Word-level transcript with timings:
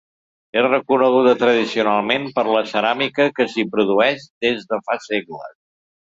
És 0.59 0.63
reconeguda 0.67 1.33
tradicionalment 1.41 2.25
per 2.39 2.45
la 2.57 2.65
ceràmica 2.73 3.29
que 3.41 3.49
s'hi 3.53 3.67
produeix 3.77 4.27
des 4.47 4.67
de 4.73 4.83
fa 4.89 5.01
segles. 5.07 5.55